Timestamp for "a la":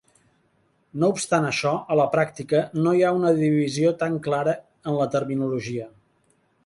1.95-2.07